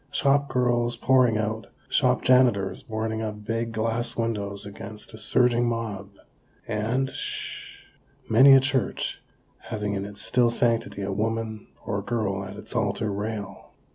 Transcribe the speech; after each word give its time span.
Shop 0.09 0.49
girls 0.49 0.95
pouring 0.97 1.37
out! 1.37 1.67
Shop 1.87 2.23
janitors 2.23 2.81
boarding 2.81 3.21
up 3.21 3.45
big 3.45 3.71
glass 3.71 4.17
windows 4.17 4.65
against 4.65 5.13
a 5.13 5.17
surging 5.19 5.69
mob! 5.69 6.09
And, 6.67 7.11
(sh 7.11 7.83
h 7.83 7.87
h 8.23 8.25
h) 8.25 8.31
many 8.31 8.53
a 8.53 8.59
church 8.59 9.21
having 9.59 9.93
in 9.93 10.03
its 10.05 10.23
still 10.23 10.49
sanctity 10.49 11.03
a 11.03 11.11
woman 11.11 11.67
or 11.85 12.01
girl 12.01 12.43
at 12.43 12.55
its 12.57 12.75
altar 12.75 13.11
rail. 13.13 13.73